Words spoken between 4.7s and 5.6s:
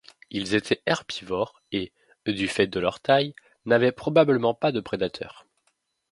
de prédateurs.